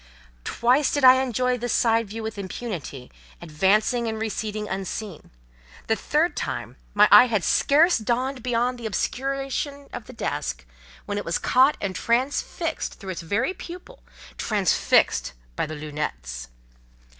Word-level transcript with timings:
Twice 0.43 0.91
did 0.91 1.03
I 1.03 1.21
enjoy 1.21 1.59
this 1.59 1.71
side 1.73 2.07
view 2.07 2.23
with 2.23 2.39
impunity, 2.39 3.11
advancing 3.39 4.07
and 4.07 4.17
receding 4.17 4.67
unseen; 4.67 5.29
the 5.85 5.95
third 5.95 6.35
time 6.35 6.75
my 6.95 7.07
eye 7.11 7.27
had 7.27 7.43
scarce 7.43 7.99
dawned 7.99 8.41
beyond 8.41 8.79
the 8.79 8.87
obscuration 8.87 9.89
of 9.93 10.07
the 10.07 10.13
desk, 10.13 10.65
when 11.05 11.19
it 11.19 11.23
was 11.25 11.37
caught 11.37 11.77
and 11.79 11.95
transfixed 11.95 12.95
through 12.99 13.11
its 13.11 13.21
very 13.21 13.53
pupil—transfixed 13.53 15.33
by 15.55 15.67
the 15.67 15.75
"lunettes." 15.75 16.47